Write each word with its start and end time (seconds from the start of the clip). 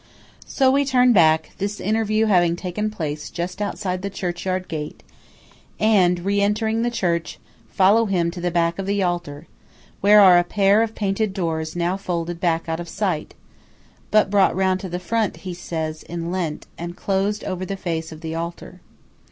So 0.47 0.71
we 0.71 0.83
turn 0.83 1.13
back–this 1.13 1.79
interview 1.79 2.25
having 2.25 2.55
taken 2.55 2.89
place 2.89 3.29
just 3.29 3.61
outside 3.61 4.01
the 4.01 4.09
churchyard 4.09 4.67
gate–and, 4.67 6.21
re 6.25 6.41
entering 6.41 6.81
the 6.81 6.89
church, 6.89 7.37
follow 7.69 8.05
him 8.07 8.31
to 8.31 8.41
the 8.41 8.49
back 8.49 8.79
of 8.79 8.87
the 8.87 9.03
altar, 9.03 9.45
where 9.99 10.19
are 10.19 10.39
a 10.39 10.43
pair 10.43 10.81
of 10.81 10.95
painted 10.95 11.35
doors 11.35 11.75
now 11.75 11.97
folded 11.97 12.39
back 12.39 12.67
out 12.67 12.79
of 12.79 12.89
sight, 12.89 13.35
but 14.09 14.31
brought 14.31 14.55
round 14.55 14.79
to 14.79 14.89
the 14.89 14.97
front, 14.97 15.37
he 15.45 15.53
says, 15.53 16.01
in 16.01 16.31
Lent, 16.31 16.65
and 16.79 16.97
closed 16.97 17.43
over 17.43 17.63
the 17.63 17.77
face 17.77 18.11
of 18.11 18.21
the 18.21 18.33
altar. 18.33 18.81